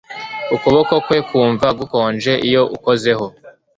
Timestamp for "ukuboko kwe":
0.55-1.17